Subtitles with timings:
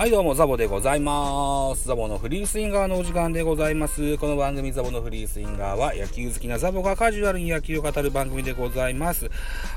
[0.00, 1.86] はいどうも、ザボでございます。
[1.86, 4.16] ザボのフリースインガーのお時間でございます。
[4.16, 9.30] この番組ザボのフリースインガーは野球好きなザボがカジュアルに野球を語る番組でございます。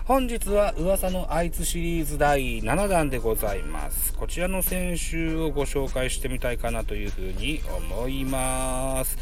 [0.06, 4.14] 本日は噂のあいつシリーズ第7弾でございます。
[4.14, 7.60] こちらの選手をご紹介してみたいかなというふうに
[7.92, 9.18] 思います。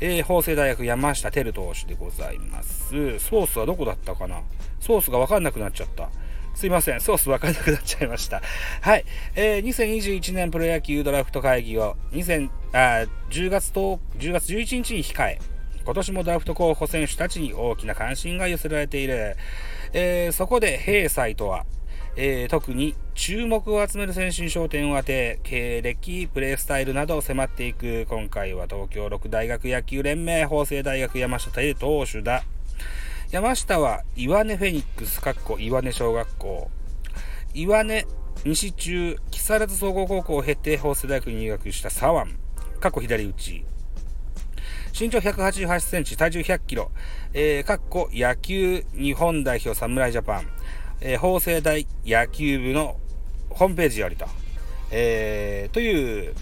[0.00, 2.88] えー、法政大学山下照投手でございます。
[3.18, 4.40] ソースはどこだったかな？
[4.80, 6.08] ソースがわかんなくなっちゃった。
[6.56, 8.40] すいません、ソースわからなくなっちゃいました。
[8.80, 9.04] はい。
[9.34, 15.38] えー、2021年プロ野球ドラフト会議を2000あ10月と10月11日に控え、
[15.84, 19.36] 今年もドラフト候補選手たちに大きな関心が寄せられている。
[19.92, 21.66] えー、そこで、閉祭とは、
[22.16, 32.44] えー、特に注目を集める選手に焦点を当て、経歴、プレースタイルなどを迫っていく、今回は東京六大学野球連盟法政大学山下太投手だ。
[33.32, 36.70] 山下は岩根フェニックス、かっこ岩根小学校、
[37.54, 38.06] 岩根
[38.44, 42.32] 西中木更津総合高校を経て法政大学に入学した左腕、
[42.78, 43.64] かっこ左打ち、
[44.98, 46.92] 身長188センチ、体重100キロ、
[47.34, 50.46] えー、かっこ野球日本代表侍ジャパン、
[51.00, 52.96] えー、法政大野球部の
[53.50, 54.26] ホームページよりと、
[54.92, 56.32] えー、という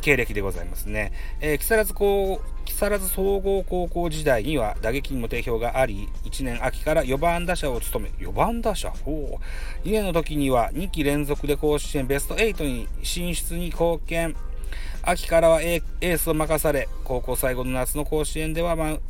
[0.00, 1.12] 経歴でございますね。
[1.40, 8.90] えー、木更津高木更津総合高校時代には打撃にも定評があり、1年秋から4番打者を務め、4番打者？
[8.90, 9.38] ほ
[9.84, 9.86] う。
[9.86, 14.34] 2年の時には2期連続で甲子園ベスト8に進出に貢献。
[15.02, 19.00] 秋からはエースを任され、高校最後の夏の甲子園ではマウ,、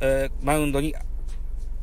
[0.00, 0.94] えー、マウンドに、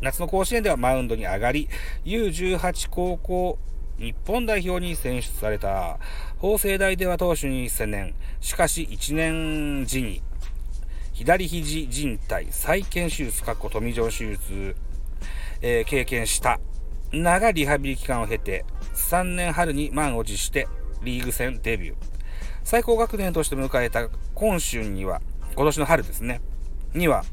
[0.02, 1.70] 夏の甲子園ではマウンドに上がり、
[2.04, 3.58] U18 高校
[3.98, 6.00] 日本代表に選出された。
[6.38, 8.16] 法政大では投手に専念。
[8.42, 10.22] しかし1年時に
[11.14, 14.76] 左肘靭帯再建手術、かっこトミジョン手術、
[15.62, 16.60] えー、経験した
[17.14, 20.68] 長いリハビリ期間を経て、3年春に満を持して
[21.04, 21.96] リーグ戦デビュー。
[22.66, 25.22] 最高学年として迎えた今春には、
[25.56, 26.42] 今年の春ですね、
[26.94, 27.24] には、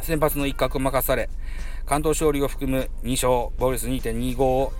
[0.00, 1.28] 先発の一角を任され、
[1.84, 4.72] 関東勝利を含む2勝、防御率2.25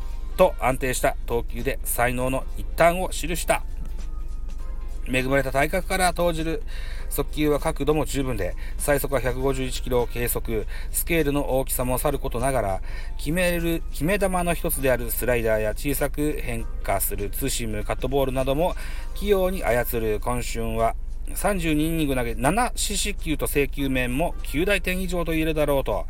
[0.42, 3.62] と安定した投球で才能の一端を記した。
[5.06, 6.64] 恵まれた体格から投じる
[7.10, 12.82] 速球は角度も十分で、最速は151キロを計測、スケールの大きさもさることながら、
[13.18, 18.74] 決める、決め球の一つであるスライダーや小さく変化するツーシーム、カットボールなども
[19.14, 20.18] 器用に操る。
[20.18, 20.96] 今春は、
[21.28, 26.06] 32イニング投げ7四死球と制球面も9大点以上と言えるだろうと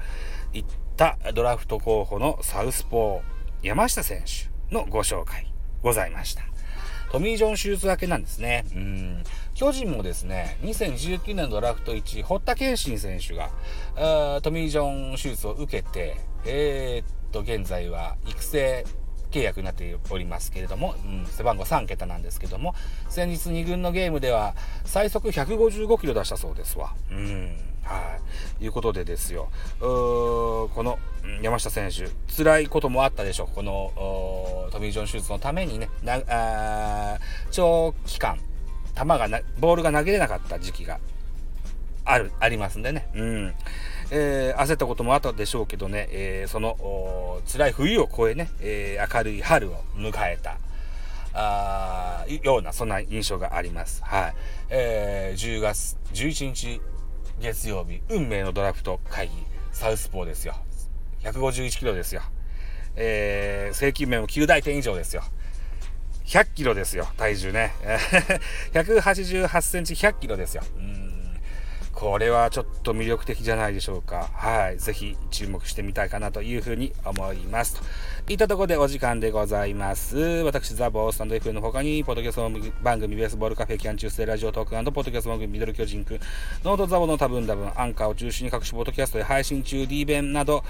[0.54, 0.65] いっ
[0.97, 3.31] たドラフト候補のサウスポー。
[3.62, 5.46] 山下選手のご紹介
[5.82, 6.42] ございました。
[7.12, 8.64] トミー・ジョン手術明けなんですね。
[8.74, 9.24] うん。
[9.54, 13.50] 巨人もですね、2019年ドラフト1位、堀田健信選手が、
[14.40, 18.84] トミー・ジョン手術を受けて、えー、っと、現在は育成
[19.32, 22.75] 契約になっておりますけれども、うん、背番号3桁なんですけども、
[23.09, 24.54] 先日2軍のゲームでは
[24.84, 26.94] 最速155キロ出したそうですわ。
[27.10, 27.56] うん。
[27.82, 28.19] は
[28.60, 28.65] い。
[28.65, 29.48] いうことでですよ。
[29.81, 30.98] この
[31.41, 33.54] 山下選手、辛いこともあったでしょう。
[33.54, 33.91] この
[34.71, 37.19] トミー・ジョン手術のためにね、な
[37.50, 38.38] 長期間、
[38.97, 41.00] 球がな、ボールが投げれなかった時期が
[42.04, 43.09] ある、ありますんでね。
[43.15, 43.54] うん。
[44.14, 50.58] えー、焦ったこともあったでしょうけどね、えー、その辛い冬を越えね、えー、明るい春を迎えた。
[51.34, 54.04] あような、そんな印象があります。
[54.04, 54.34] はい。
[54.68, 56.80] えー、10月11日
[57.40, 59.34] 月曜日、運命のドラフト会議、
[59.72, 60.56] サウスポーですよ。
[61.22, 62.20] 151キロですよ。
[62.96, 65.22] えー、正規面も9大点以上ですよ。
[66.26, 67.72] 100キロですよ、体重ね。
[68.74, 70.62] 188センチ100キロですよ。
[70.76, 71.11] うん
[71.92, 74.30] これはちょっと魅力的じゃないでしょうか。
[74.34, 74.78] はい。
[74.78, 77.80] ぜひ注目してみたいかなというふうに思います。
[78.25, 80.16] といったところでお時間でございます。
[80.16, 82.50] 私、ザ・ボースタンド FM の他に、ポッドキャスト
[82.82, 86.20] 番組ベースボールカフェキャン中世ラジオトークポッドキャスト番組ミドル巨人くん、
[86.64, 90.64] ノートザボの多分多分、アンカーを中心に各種ポッドキャストで配信中、D 弁など、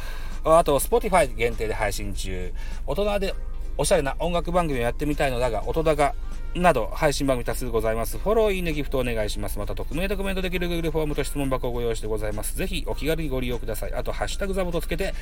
[0.44, 2.52] あと、Spotify 限定で配信中、
[2.86, 3.34] 大人で
[3.78, 6.14] おしゃれな音楽番組をやってみたいのだが、音高
[6.54, 8.18] など配信番組多数ございます。
[8.18, 9.58] フォロー、いいね、ギフトお願いします。
[9.58, 12.56] また、匿名でコメントできる Google フォームと質問箱をご用意してございます。
[12.56, 13.94] ぜひ、お気軽にご利用ください。
[13.94, 15.14] あと、ハッシュタグザボとつけて、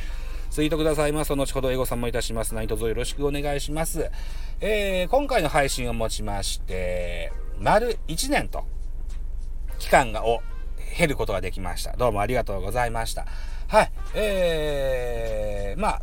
[0.50, 1.32] ツイートくださいます。
[1.32, 2.55] 後ほどエゴさんもいたします。
[2.55, 4.11] 何卒よろしくお願いします。
[4.61, 8.65] えー、今回の配信をもちまして、丸1年と、
[9.79, 10.43] 期間が、を
[10.97, 11.97] 経ることができました。
[11.97, 13.26] どうもありがとうございました。
[13.69, 13.93] はい。
[14.15, 16.03] えー、まあ、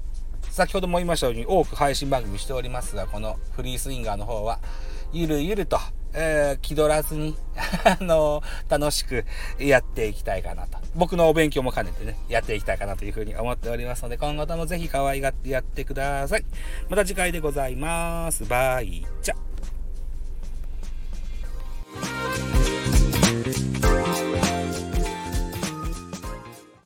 [0.50, 4.60] 先ほども言いましたように多く配信番組しておりますが、このフリースインガーの方は、
[5.14, 5.80] ゆるゆると、
[6.14, 7.36] えー、気取らずに
[7.84, 9.26] あの楽しく
[9.60, 10.78] やっていきたいかなと。
[10.96, 16.46] 僕のお勉強も兼ねてね、やっていきたいかなというふうに思っておりますので、今後ともぜひ可愛がってやってください。
[16.90, 18.46] また次回でございます。
[18.46, 19.47] バイチャ。